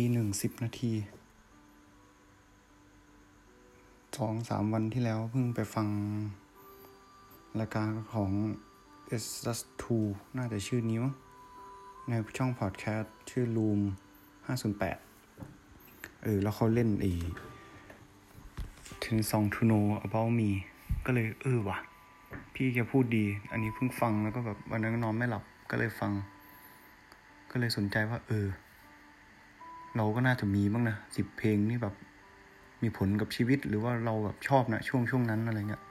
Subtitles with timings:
[0.00, 0.92] ตีหนึ่งสิบนาที
[4.16, 5.88] สองสามวันที่แล้วเพิ่งไปฟัง
[7.60, 8.30] รายการของ
[9.22, 9.60] s อ s
[9.98, 11.14] 2น่าจะชื่อนี้มั้ง
[12.08, 13.80] ในช่องพอดแคสต์ชื่อ Room
[14.96, 17.14] 508 เออ แล้วเขาเล่นอี
[19.04, 20.50] ถึง Song to Know About Me
[21.06, 21.78] ก็เลยเออว่ะ
[22.54, 26.12] พี่แกพูดดี อันนี้เพิ่งฟังแล้วก็แบบวันนั้นนอนไม่หลับก็เลยฟัง
[27.50, 28.48] ก็เลยสนใจว่า เออ
[29.96, 31.94] เราก็น่าจะมีบ้างนะสิบเพลงนี่แบบ
[32.82, 35.82] มีผลกับชีวิตหรือว่าเราแบบชอบนะช่วงช่วงนั้นอะไรเงี้ย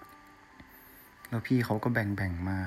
[1.30, 2.60] แล้วพี่เขาก็แบ่งแบ่งมา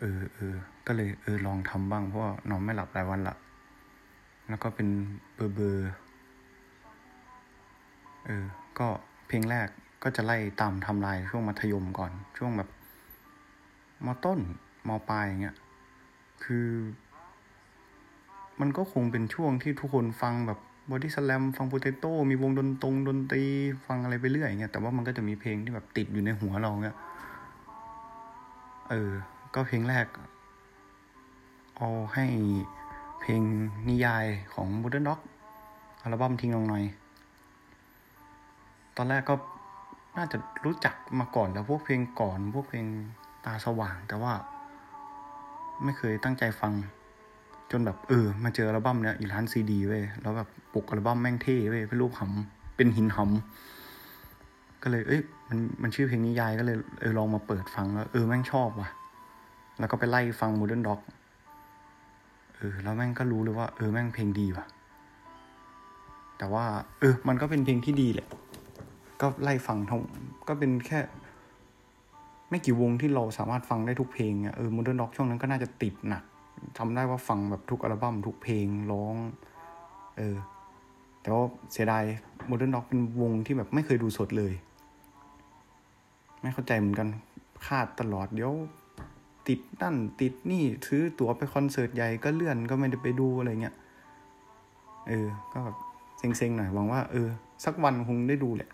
[0.00, 0.54] เออเออ
[0.86, 3.36] ก็เลยเออลองทำบ้างเพราะนอนไม่หลับหลายวันละ
[4.48, 4.88] แล้วก็เป็น
[5.34, 5.92] เบอร์เบอร์
[8.26, 8.46] เออ
[8.78, 8.88] ก็
[9.28, 9.68] เพลงแรก
[10.02, 12.68] ก็จะไล่ตามทำลายช่วงมัธยมก่อน ช่วงแบบ
[14.06, 14.38] มต้น
[14.88, 15.56] มปลายอย่างเงี้ย
[16.44, 16.66] คือ
[18.60, 20.58] มันก็คงเป็นช่วงที่ทุกคนฟังแบบ
[20.90, 23.44] บอดี้สแลมฟังโปเตโต้มีวงดนตรงดนตรี
[23.86, 26.96] ฟังอะไรไปเรื่อยอย่างเงี้ยแต่ว่ามันก็จะมีเพลงที่แบบติดอยู่ในหัวเราเงี้ย
[28.90, 29.10] เออ
[29.54, 30.06] ก็เพลงแรก
[31.76, 32.26] เอาให้
[33.20, 33.42] เพลง
[33.88, 35.20] นิยายของ Modern Dog
[36.02, 36.84] อัลบั้มทิ้งลงหน่อย
[38.96, 39.34] ตอนแรกก็
[40.16, 42.86] น่าจะรู้จักมาก่อนแล้วพวกเพลงก่อน พวกเพลง
[43.44, 44.32] ตาสว่าง แต่ว่า
[45.84, 46.72] ไม่เคยตั้งใจฟัง
[47.70, 58.88] จนแบบเออ มาเจออัลบั้มเนี้ยอยู่ร้านซีดีเว้ยแล้วแบบปกอัลบั้มแม่งเท่เว้ยเป็นรูปหำเป็นหินหำก็เลย เอ้ยมันมันชื่อเพลงนิยายก็เลยเออลองมาเปิดฟังแล้วเออแม่งชอบว่ะ
[59.78, 61.00] แล้วก็ไปไล่ฟัง Modern Dog
[62.56, 64.66] เออแล้วแม่งก็รู้เลยว่าเออแม่งเพลงดีว่ะ
[66.38, 66.64] แต่ว่า
[67.00, 68.28] เออ มันก็เป็นเพลงที่ดีแหละ
[69.20, 70.00] ก็ไล่ฟังทั้ง
[70.48, 70.98] ก็เป็นแค่
[72.50, 76.22] ไม่กี่วงที่เราสามารถฟังได้ทุกเพลงอะเออ Modern Dog ช่วงนั้นก็น่าจะติดหนัก
[76.78, 79.16] ทำได้ว่าฟังแบบทุกอัลบั้มทุกเพลงร้อง
[80.16, 80.36] เออ
[81.20, 82.04] แต่ว่าเสียดาย
[82.50, 84.52] Modern Dog เป็นวงที่แบบไม่เคยดูสดเลย
[86.42, 87.08] ไม่เข้าใจเหมือนกัน
[87.66, 88.52] คาดตลอดเดี๋ยว
[89.48, 93.74] ติดนั่นติดนี่ซื้อตั๋วไปคอนเสิร์ตใหญ่ก็เลื่อนก็ไม่ได้ไปดูอะไรเงี้ย
[95.08, 95.76] เออ ก็แบบ
[96.18, 97.28] เซ็งๆหน่อยหวังว่าเออ
[97.64, 98.70] สักวันคงได้ดูแหละ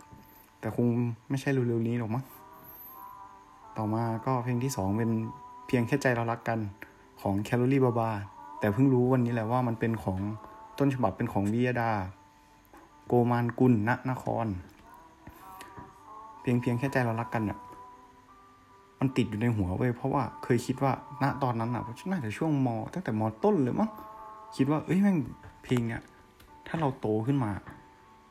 [0.60, 0.86] แต่คง
[1.30, 2.24] ไม่ใช่เร็วๆนี้หรอกมั้ง
[3.76, 5.10] ต่อมาก็เพลงที่สองเป็น
[5.66, 6.58] เพียงแค่ใจเรารักกัน
[7.22, 8.10] ของแคลอรี่บาบา
[8.58, 10.18] แต่เพิ่งรู้วันนี้แหละว่ามันเป็นของ
[10.78, 11.92] ต้นฉบับเป็นของวิยดา
[13.06, 14.46] โกมานกุลณนคร
[16.40, 17.58] เพียงเพียงแค่ใจเรารักกันอะ
[19.00, 23.90] มันติดอยู่ในหัวเว้ยเพราะว่าเคยคิดว่าณตอนนั้นอะน่าจะช่วงม ตั้งแต่มต้นเลยมั้ง
[24.56, 25.18] คิดว่าเอ้ยแม่ง
[25.62, 26.02] เพลงเนี้ย
[26.66, 27.52] ถ้าเราโตขึ้นมา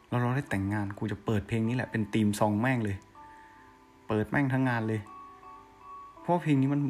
[0.10, 2.98] แล้วเราได้แต่งงานกูจะเปิดเพลงนี้แหละเป็นธีมซองแม่งเลย
[4.08, 5.02] เปิดแม่งทั้งงานเลย
[6.22, 6.82] เพราะเพลงนี้มัน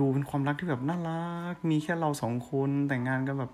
[0.00, 3.52] ดูเป็นความรักที่แบบน่ารัก มีแค่เราสองคนแต่งงานกันแบบ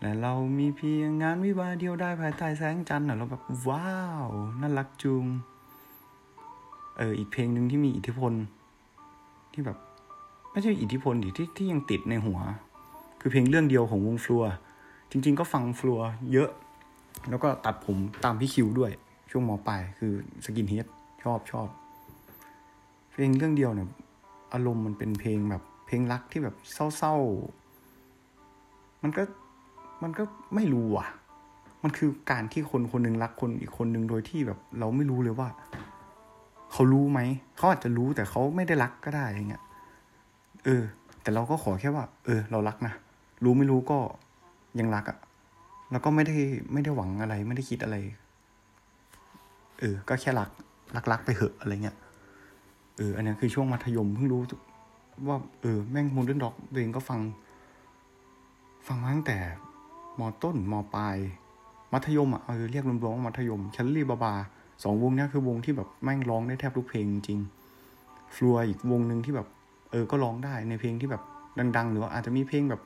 [0.00, 3.96] และเรามีเพียงงานวิวาเดียวได้ภายใต้แสงจันทร์เราแบบว้า
[4.26, 4.28] ว
[4.60, 5.24] น่ารักจุง
[6.98, 8.32] เอออีกเพลงหนึ่งที่มีอิทธิพล
[9.52, 9.78] ที่แบบ
[10.52, 12.38] ไม่ใช่อิทธิพลดิที่ที่ยังติดในหัว
[13.20, 14.44] คือเพลงเรื่องเดียวของวงฟลัว
[15.10, 16.00] จริง ๆ ก็ฟังฟลัว
[16.32, 16.50] เยอะ
[17.30, 18.90] แล้วก็ตัดผมตามพี่คิวด้วย
[19.30, 20.12] ช่วงมอปลายคือ
[20.44, 20.86] สกินเฮด
[21.22, 21.68] ชอบชอบ
[23.10, 23.88] เพลงเรื่องเดียวเนี่ย
[24.52, 26.56] อารมณ์มันเป็นเพลงแบบ เพลงรักที่แบบ
[26.96, 29.22] เศร้าๆ มันก็
[30.02, 30.24] มันก็
[30.54, 31.08] ไม่รู้อะ
[31.82, 35.48] มันคือการที่คนคนหนึ่งรักคนอีกคนหนึ่งโดยที่แบบ เราไม่รู้เลยว่า
[36.72, 37.20] เขารู้ไหม
[37.56, 39.62] เขาอาจจะรู้แต่เขาไม่ได้รักก็ได้อย่างเงี้ย
[40.64, 40.82] เออ
[41.22, 42.94] แต่เราก็ขอแค่ว่า เออ เรารักนะ
[43.44, 43.98] รู้ไม่รู้ก็
[44.78, 45.18] ยังรักอะ่ะ
[45.90, 46.36] แล้วก็ไม่ได้
[46.72, 47.96] ไม่ได้หวังอะไร ไม่ได้คิดอะไร
[49.80, 50.50] เออ ก็แค่รัก
[50.96, 51.96] รักรักไปเหอะอะไรเงี้ย
[52.96, 54.40] เออ อันนี้คือช่วงมัธยมเพิ่งรู้
[55.28, 57.20] ว่าเออแม่งมูนเดนด็อกเองก็ฟัง
[58.86, 59.38] ฟังมาตั้งแต่
[60.18, 61.16] มต้นมปลาย
[61.92, 64.34] มัธยมอะเออเรียกรวมๆว่ามัธยมชัลลี่บาบา
[64.82, 67.40] สองวงนี้คือวงที่แบบแม่งร้องได้แทบทุกเพลงจริง
[68.36, 69.46] ฟลัวอีกวงหนึ่งที่แบบ
[69.90, 71.22] เออก็ร้องได้ในเพลงที่แบบ
[71.76, 72.82] ดัง ๆ หรือว่าอาจจะมีเพลงแบบ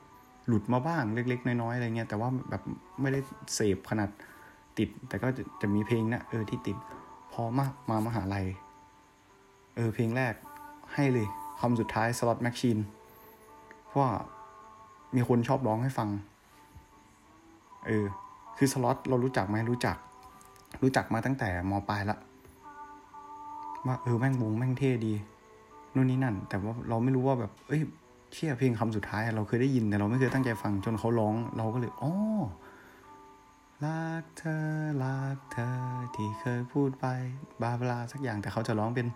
[0.47, 2.63] หลุดมาบ้างเล็ก ๆ น้อยๆอะไรเงี้ยแต่ว่าแบบ
[3.01, 3.21] ไม่ได้
[3.55, 4.09] เสพขนาด
[4.79, 6.77] ติด แต่ก็จะจะมีเพลงนะเออที่ติด
[7.33, 8.47] พอมามามหาลัย
[9.75, 10.35] เออเพลงแรก
[10.95, 11.27] ให้เลย
[11.61, 12.79] คำสุดท้ายสล็อตแมชชีน
[13.87, 14.13] เพราะว่า
[15.17, 16.09] มีคนชอบร้องให้ฟัง
[17.87, 18.07] เออ
[18.57, 19.97] คือสล็อตเรารู้จักไหมรู้จัก
[20.83, 22.17] รู้จักมาตั้งแต่มปลายละ
[23.87, 25.13] ว่าเออแม่งวงแม่งเท่ดี
[25.95, 27.83] นู่นนี่นั่น แต่ว่าเราไม่รู้ว่าแบบ เอ้ย
[28.33, 32.13] เชี่ยเพลงคำสุดท้ายเราเคยได้ยินแต่เราไม่เคยตั้งใจฟังจนเขาร้อง เราก็เลยอ๋อ
[33.85, 34.65] รักเธอ
[35.05, 35.71] รักเธอ
[36.15, 37.07] ที่เคยพูดไป
[37.63, 39.07] บาบลาสักอย่างแต่เขาจะร้องเป็น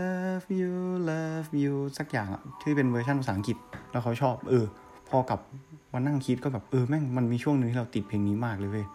[0.00, 0.74] love you
[1.10, 3.56] love you สักอย่างอะที่เป็นเวอร์ชันภาษาอังกฤษ
[3.90, 4.64] แล้วเขาชอบ เออ
[5.08, 5.40] พอกับ
[5.92, 8.86] มานั่งคิดก็แบบ เออ แม่งมันมีช่วงหนึ่งที่เราติดเพลงนี้มากเลยเว้ย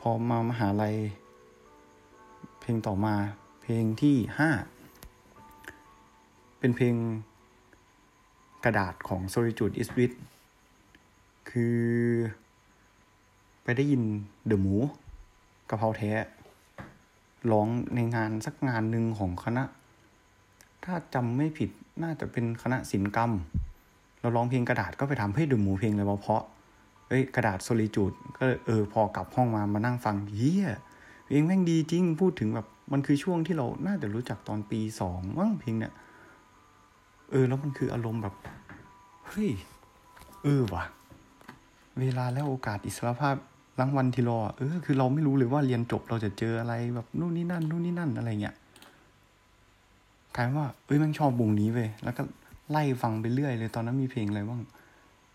[0.00, 0.94] พอมามหาลัย
[2.60, 3.14] เพลงต่อมา
[3.62, 4.50] เพลงที่ห้า
[6.58, 6.94] เป็นเพลง
[8.64, 10.12] กระดาษของ Solitude is Wit
[11.50, 11.78] คือ
[13.62, 14.02] ไปได้ยิน
[14.46, 14.76] เดอะหมู
[15.70, 16.12] กะเพราแท้
[17.52, 19.64] ร้องในงานสักงานหนึ่งของคณะ
[20.84, 21.70] ถ้าจำไม่ผิด
[22.02, 23.32] น่าจะเป็นคณะศิลปกรรม
[24.20, 26.42] เราร้องเพลงกระดาษก็ไปทำให้ดอะหมูเพลงเลยเพราะ
[27.08, 30.66] เอ้ยกระดาษโซลิจูดก็เออพอกลับห้องมามานั่งฟังเฮีย
[31.24, 35.92] เพลงแม่งดีจริงพูดถึงแบบมันคือช่วงที่เราน่าจะรู้จักตอนปีสองมั้งเพลงเนี้ย
[37.30, 38.34] เออ แล้วมันคืออารมณ์แบบ
[39.28, 39.50] เฮ้ย
[40.42, 40.84] เออว่ะ
[41.98, 43.34] เวลาและโอกาสอิสรภาพ
[43.80, 48.56] รางวัลที่รอเออคือเราไม่รู้เลยว่าเรียนจบเราจะเจออะไรแบบนู่นนี่นั่นนู่นนี่นั่นอะไรเงี้ย
[50.36, 52.22] กลายว่าเอ้ยมันชอบวงนี้เว้ยแล้วก็
[52.70, 54.60] ไล่ฟังไปเรื่อยเลย ตอนนั้นมีเพลงอะไรบ้าง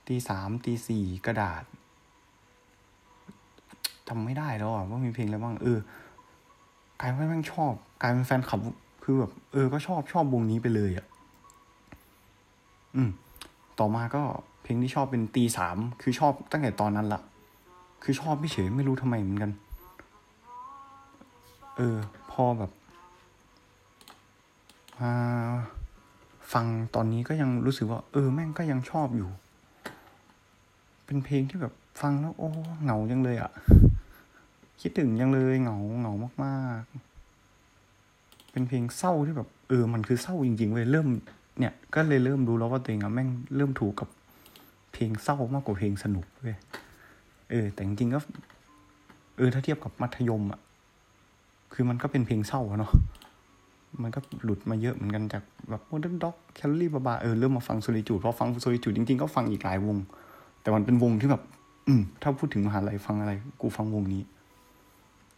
[0.07, 1.63] ตีสามตีสี่กระดาษ
[4.07, 5.79] จำไม่ได้แล้วอะว่ามีเพลงอะไรบ้างเออ
[6.99, 8.59] กลายว่าแม่งชอบกลายเป็นแฟนคลับ
[9.03, 11.05] คือแบบเออก็ชอบชอบวงนี้ไปเลยอะ
[12.95, 13.09] อืม
[13.79, 14.21] ต่อมาก็
[14.63, 17.21] เพลงที่ชอบเป็นตีสามคือชอบตั้งแต่ตอนนั้นละ
[18.03, 19.51] คือชอบไม่เฉยไม่รู้ทำไมเหมือนกัน
[21.77, 21.97] เออ
[22.31, 22.71] พอแบบ
[26.53, 26.65] ฟัง
[26.95, 29.29] ตอนนี้ก็ยังรู้สึกว่า เออ แม่งก็ยังชอบอยู่
[31.05, 32.49] เป็นเพลงที่แบบฟังแล้ว โอ้
[32.83, 33.51] เหงาจังเลยอะ่ะ
[34.81, 36.13] คิดถึงยังเลยเหงาเหงา
[36.45, 41.07] มากๆ เป็นเพลงเศร้าที่แบบ เออ มันคือเศร้าจริงๆเว้ยเริ่ม
[41.59, 44.09] เนี่ย ก็เลยเริ่มรู้แล้วว่าตัวเองอะแม่งเริ่มถูกกับ
[44.93, 46.57] เพลงเศร้ามากกว่าเพลงสนุกเว้ย
[47.49, 48.19] เออ แต่จริงๆก็
[49.37, 50.59] เออถ้าเทียบกับมัธยมอะ
[51.73, 52.91] คือมันก็เป็นเพลงเศร้าเนาะ
[54.03, 59.97] มันก็หลุดมาเยอะเหมือนกันจากแบบ Moderndog Calories Blah Blah เออเริ่มมาฟัง Solitude พอฟัง Solitude จริงๆก็ฟังอีกหลายวง
[60.61, 61.41] แต่มันเป็นวงที่แบบ
[61.87, 64.21] อืม ถ้าพูดถึงมหาลัยฟังอะไร กูฟังวงนี้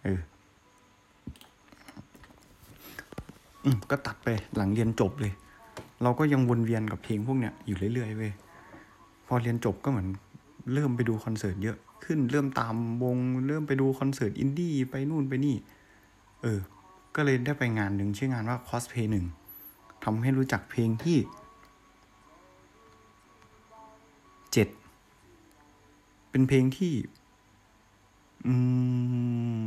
[0.03, 0.19] เออ
[3.65, 5.33] อืม ก็ตัดไปหลังเรียนจบเลย
[6.03, 8.31] เราก็ยังวนเวียนกับเพลงพวกเนี้ยอยู่เรื่อยๆเว้ย
[9.27, 10.07] พอเรียนจบก็เหมือน
[10.73, 13.17] เริ่มไปดูคอนเสิร์ตเยอะขึ้นเริ่มตามวง
[13.47, 15.55] เริ่มไปดูคอนเสิร์ตอินดี้ไปนู่นไปนี่
[16.41, 16.59] เออ
[17.15, 19.25] ก็เลยได้ไปงานหนึ่งชื่องานว่า cosplay หนึ่ง
[20.03, 21.17] ทำให้รู้จักเพลงที่
[24.51, 24.67] เจ็ด
[26.29, 26.93] เป็นเพลงที่
[28.45, 28.53] อื
[29.63, 29.65] ม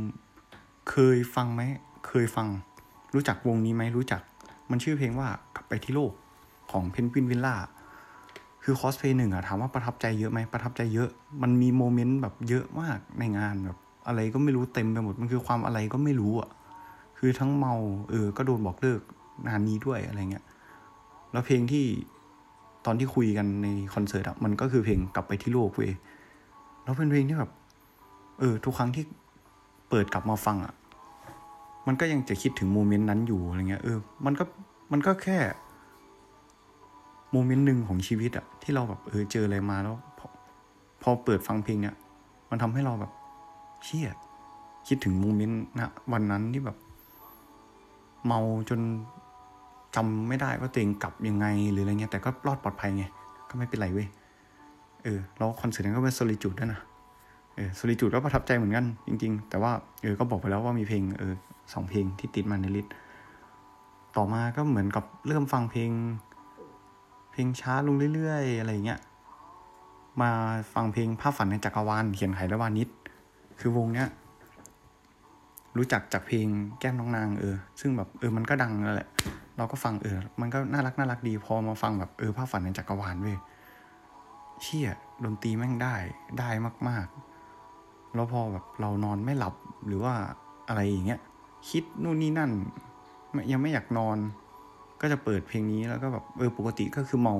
[0.89, 1.61] เคยฟังไหม
[2.07, 2.47] เคยฟัง
[3.13, 4.21] รู้จักวงนี้ไหมรู้จัก
[4.69, 6.11] มันชื่อเพลงว่ากลับไปที่โลก
[6.71, 7.55] ของเพนกวินวิลล่า
[8.67, 11.09] คือคอสเพย์หนึ่งอะถามว่าประทับใจเยอะไหมประทับใจเยอะ
[11.41, 13.77] มันมีโมเมนต์แบบเยอะมากในงานแบบ
[14.07, 16.49] อะไรก็ไม่รู้เต็มไปหมด มันคือความอะไรก็ไม่รู้อะ
[17.17, 17.73] คือทั้งเมา
[18.09, 19.01] เออ ก็โดนบอกเลิก
[19.47, 20.45] งานนี้ด้วยอะไรเงี้ย
[21.31, 21.85] แล้วเพลงที่
[22.85, 25.91] ตอนที่คุยกันในคอนเสิร์ตอะมันก็คือเพลงกลับไปที่โลกเว้ย
[26.83, 27.51] แล้วเป็นเพลงที่แบบ
[28.39, 29.03] เออ ทุกครั้งที่
[29.89, 30.73] เปิดกลับมาฟังอะ
[31.87, 34.43] มันก็ยังจะคิดถึงโมเมนต์นั้นอยู่อะไรเงี้ยเออ มันก็
[34.91, 35.37] มันก็แค่
[37.31, 40.27] โมเมนต์หนึ่งของชีวิตอะที่เราแบบเออเจออะไรมาแล้วพอ
[41.01, 41.95] พอเปิดฟังเพลงเนี้ย
[42.49, 43.11] มันทำให้เราแบบ
[43.83, 44.09] เชี่ย
[44.87, 46.77] คิดถึงโมเมนต์นะวันนั้นที่แบบ
[48.25, 48.39] เมา
[48.69, 48.79] จน
[49.95, 53.05] จำไม่ได้ว่าตัวเองกลับยังไงหรืออะไรเงี้ยแต่ก็รอดปลอดภัยไง
[53.49, 54.07] ก็ไม่เป็นไรเว้ย
[55.03, 56.79] เออแล้วคอนเสิร์ตนั้นก็เป็น Solitude ด้วยนะ
[57.55, 61.33] เออ Solitude ก็ประทับใจเหมือนกันจริง ๆ แต่ว่าเออก็บอกไปแล้วว่ามีเพลงเออ
[61.73, 62.93] สองเพลงที่ติดมาใน list
[64.15, 65.89] ต่อมาก็เหมือนกับเริ่มฟังเพลง
[67.37, 68.99] เพลงช้าลงเรื่อยๆ อะไรเงี้ย
[70.21, 70.31] มา
[70.73, 72.89] ฟังเพลงภาพฝันในจักรวาลเขียนไขและวานิช
[73.59, 74.07] คือวงเนี้ย
[75.77, 76.47] รู้จักจากเพลง
[76.79, 79.09] แก้มน้องนางเออ ซึ่งแบบเออมันก็ดังแล้วแหละ
[79.57, 83.37] เราก็ฟังเออ มันก็น่ารักน่ารักดี พอมาฟังแบบเออภาพฝันในจักรวาลเว้ย
[84.61, 84.89] เชี่ย
[85.25, 85.95] ดนตรีแม่งได้
[86.39, 86.49] ได้
[86.87, 87.07] มาก
[87.59, 89.55] ๆ แล้วพอแบบเรานอนไม่หลับ
[89.87, 90.13] หรือว่า
[90.67, 91.21] อะไรอย่างเงี้ย
[91.69, 92.51] คิดนู่นนี่นั่น
[93.51, 94.17] ยังไม่อยากนอน
[95.01, 97.35] ก็จะเปิดเพลงนี้แล้วก็แบบเออปกติก็คือเมา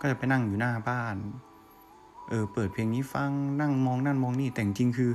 [0.00, 1.16] ก็จะไปนั่งอยู่หน้าบ้าน
[2.28, 3.30] เออ เปิดเพลงนี้ฟัง
[3.60, 5.10] นั่งมองนั่นมองนี่แต่จริงคือ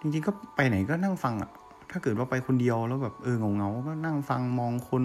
[0.00, 1.50] จริงๆก็ไปไหนก็นั่งฟังอะ
[1.90, 5.04] ถ้าเกิดว่าไปคนเดียวแล้วแบบเออเงาเงาก็นั่งฟังมองคน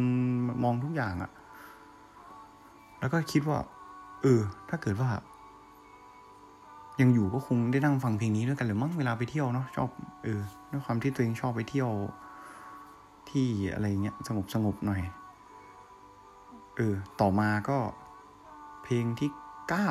[0.63, 1.31] มองทุกอย่างอะ
[2.99, 3.57] แล้วก็คิดว่า
[4.21, 5.09] เออ ถ้าเกิดว่า
[7.01, 9.89] ยังอยู่ก็คงได้นั่งฟังเพลงนี้ด้วยกันหรือมั้งเวลาไปเที่ยวเนาะชอบ
[10.23, 10.39] เออ
[10.71, 11.89] ด้วยความที่ตัวเองชอบไปเที่ยว
[13.35, 15.01] ที่อะไรเงี้ยสงบสงบหน่อย
[16.75, 17.77] เออ ต่อมาก็
[18.83, 19.29] เพลงที่
[19.69, 19.89] เก้า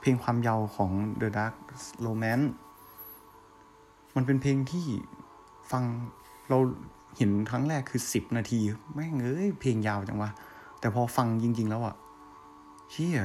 [0.00, 1.54] เพลงความยาวของ The Dark
[2.06, 2.48] Romance
[4.16, 4.86] มันเป็นเพลงที่
[5.70, 5.84] ฟัง
[6.48, 6.58] เรา
[7.16, 8.60] เห็นครั้งแรกคือสิบนาที
[8.94, 10.30] แม่งเอ้ยเพลงยาวจังวะ
[10.80, 11.94] แต่พอฟังจริง ๆ แล้วอะ
[12.90, 13.18] เชี่ย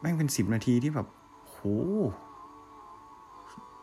[0.00, 1.06] แม่งเป็นสิบนาทีที่แบบ
[1.44, 1.56] โห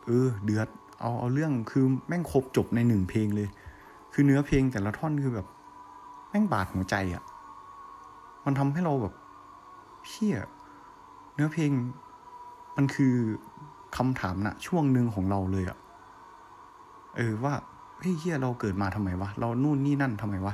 [0.05, 3.49] เออ เดือด เอาเอาเรื่องคือแม่งครบจบในหนึ่งเพลงเลย
[4.13, 5.47] คือเนื้อเพลงแต่ละท่อนคือแบบ
[6.29, 7.23] แม่งบาดหัวใจอะ่ะ
[8.45, 9.13] มันทำให้เราแบบ
[10.09, 10.37] เชี่ย
[11.35, 11.71] เนื้อเพลง
[12.77, 13.13] มันคือ
[13.97, 15.77] คำถามนะช่วงหนึ่งของเราเลยอะ่ะ
[17.17, 17.53] เออว่า
[17.99, 20.53] เฮ้ยเฮียเราเกิดมาทำไมวะ เรานู่นนี่นั่นทำไมวะ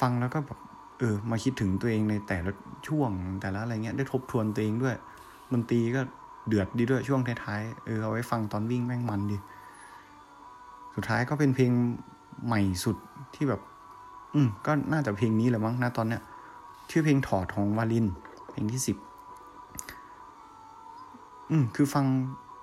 [0.00, 0.58] ฟังแล้วก็แบบ
[0.98, 2.50] เออ มาคิดถึงตัวเองในแต่ละ
[2.88, 4.94] ช่วงแต่ละอะไรเงี้ย ได้ทบทวนตัวเองด้วย
[5.52, 6.00] ดนตรีก็
[6.48, 9.36] เดือดดีด้วยช่วงท้ายๆ เออเอาไว้ฟังตอนวิ่งแม่งมันดี
[10.96, 11.72] สุดท้ายก็เป็นเพลง
[12.46, 12.96] ใหม่สุด
[13.34, 13.60] ที่แบบ
[14.34, 16.22] อืม ก็น่าจะเพลงนี้แหละมั้งนะตอนเนี้ย
[16.90, 18.06] ชื่อเพลงถอดของวาลิน
[18.50, 18.96] เพลงที่สิบ
[21.50, 22.04] อืม คือฟัง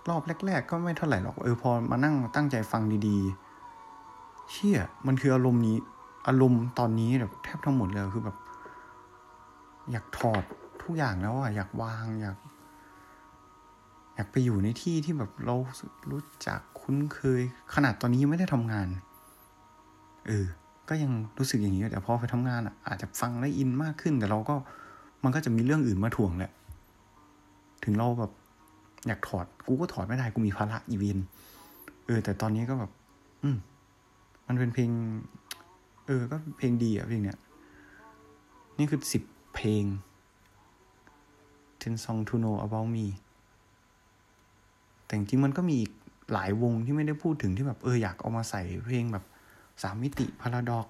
[0.10, 5.78] รอบแรก ๆ ก็ไม่เท่าไหร่หรอก เออ พอมานั่งตั้งใจฟังดีๆ เชี่ย มันคืออารมณ์นี้
[6.28, 8.38] อารมณ์ตอนนี้แบบแทบทั้งหมดเลย คือแบบ
[9.92, 10.44] อยากถอด
[10.84, 12.38] ทุกอย่างแล้วอะ อยากวาง อยาก
[14.16, 15.56] อยากไปอยู่ในที่ที่แบบเรา
[16.12, 17.42] รู้จักคุ้นเคย
[17.76, 18.88] ขนาดตอนนี้ยังไม่ได้ทำงาน
[20.28, 20.46] เออ
[20.90, 24.56] ก็ยังรู้สึกอย่างนี้แต่พอไปทำงานอะ อาจจะฟังได้อินมากขึ้น แต่เราก็
[25.24, 26.52] มันก็จะมีเรื่องอื่นมาถ่วงแหละ
[27.84, 28.32] ถึงเราแบบ
[29.08, 31.18] อยากถอด กูก็ถอดไม่ได้ กูมีภาระอีเวน
[32.06, 32.92] เออ แต่ตอนนี้ก็แบบ
[33.44, 33.58] อืม
[34.48, 34.90] มันเป็นเพลง
[36.06, 37.38] เออ ก็เพลงดีอะเพลงเนี้ย
[38.78, 39.24] นี่คือสิบ
[39.56, 39.84] เพลง
[41.82, 43.06] Ten Song to Know About Me
[45.14, 45.92] แต่จริงมันก็มีอีก
[46.34, 49.26] หลายวงที่ไม่ได้พูดถึงที่แบบเอออยากเอามาใส่เพลงแบบ
[49.84, 50.88] สามมิติพาราดอก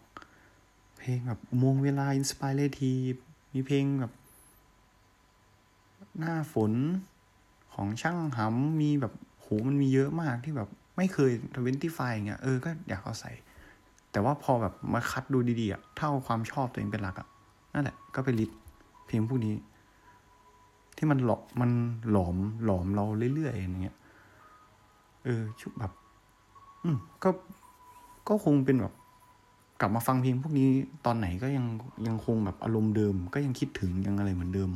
[0.98, 2.94] เพลงแบบอุโมงเวลาอินสปายเลที
[3.54, 4.14] มีเพลงแบบ
[6.20, 6.74] หน้าฝน
[7.74, 13.32] ของช่างหำมีแบบโหมันมีเยอะมากที่แบบไม่เคยทเวนตี้ไฟเงี้ยเออก็อยากเอาใส่
[14.12, 17.28] แต่ว่าพอแบบมาคัดดูดีๆอะเท่าความชอบตัวเองเป็นหลักอะ
[17.74, 18.52] นั่นแหละก็ไปลิส
[19.06, 19.54] เพลงพวกนี้
[20.98, 21.72] ที่มันหลอกมัน
[22.12, 23.98] หลอมหลอมเราเรื่อยๆอย่างเงี้ย
[25.24, 25.92] เออชุบแบบ
[26.84, 27.30] อืม ก็
[28.28, 28.94] ก็คงเป็นแบบ
[29.80, 30.68] กลับมาฟังเพลงพวกนี้
[31.06, 31.66] ตอนไหนก็ยัง
[32.08, 34.70] ยังคงแบบอารมณ์เดิม ก็ยังคิดถึงยังอะไรเหมือนเดิม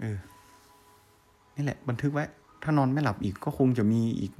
[0.00, 0.18] เออ
[1.56, 2.24] นี่แหละ บันทึกไว้
[2.62, 4.32] ถ้านอนไม่หลับอีกก็คงจะมีอีก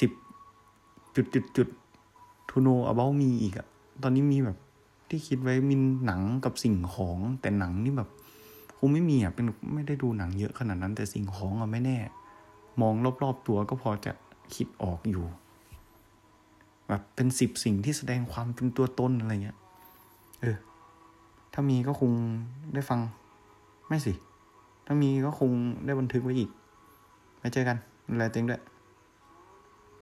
[0.00, 0.10] สิบ
[1.16, 1.68] จุดจุดจุด
[2.50, 3.66] ทูโนอ about มีอีกอะ
[4.02, 4.56] ตอนนี้มีแบบ
[5.08, 5.74] ที่คิดไว้มี
[6.06, 8.10] หนังกับสิ่งของแต่หนังนี่แบบ
[8.86, 11.98] คงไม่มีอะเป็นไม่ได้ดูหนังเยอะขนาดนั้น แต่สิ่งของอะไม่แน่
[12.80, 14.12] มองรอบๆตัวก็พอจะ
[14.54, 15.24] คิดออกอยู่
[16.88, 19.58] แบบเป็นสิบสิ่งที่แสดงความเป็นตัวตนอะไรเงี้ย
[20.40, 20.56] เออ
[21.52, 22.10] ถ้ามีก็คง
[22.74, 23.00] ได้ฟัง
[23.88, 24.12] ไม่สิ
[24.86, 25.50] ถ้ามีก็คง
[25.86, 26.50] ได้บันทึกไว้อีก
[27.38, 27.76] ไปเจอกัน
[28.08, 28.62] ดูแลตัวเองด้วย